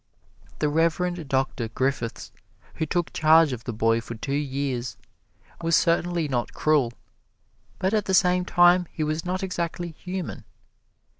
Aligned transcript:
The 0.57 0.67
Reverend 0.67 1.27
Doctor 1.29 1.67
Griffiths, 1.67 2.31
who 2.73 2.87
took 2.87 3.13
charge 3.13 3.53
of 3.53 3.65
the 3.65 3.71
boy 3.71 4.01
for 4.01 4.15
two 4.15 4.33
years, 4.33 4.97
was 5.61 5.75
certainly 5.75 6.27
not 6.27 6.55
cruel, 6.55 6.91
but 7.77 7.93
at 7.93 8.05
the 8.05 8.15
same 8.15 8.43
time 8.43 8.87
he 8.91 9.03
was 9.03 9.25
not 9.25 9.43
exactly 9.43 9.89
human. 9.91 10.43